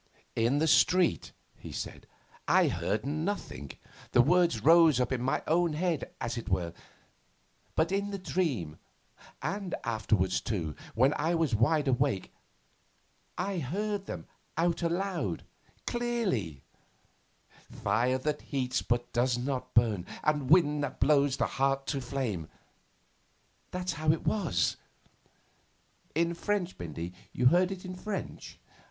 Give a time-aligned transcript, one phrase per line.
[0.35, 2.07] 'In the street,' he said,
[2.47, 3.73] 'I heard nothing;
[4.13, 6.73] the words rose up in my own head, as it were.
[7.75, 8.79] But in the dream,
[9.43, 12.33] and afterwards too, when I was wide awake,
[13.37, 14.25] I heard them
[14.57, 15.43] out loud,
[15.85, 16.63] clearly:
[17.71, 22.49] Fire that heats but does not burn, and wind that blows the heart to flame
[23.69, 24.77] that's how it was.'
[26.15, 27.13] 'In French, Bindy?
[27.33, 28.57] You heard it in French?